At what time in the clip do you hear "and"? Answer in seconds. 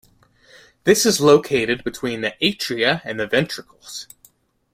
3.05-3.19